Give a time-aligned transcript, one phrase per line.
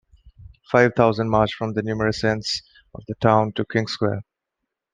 [0.71, 2.63] Five thousand marched from numerous ends
[2.95, 4.23] of the town to King Square.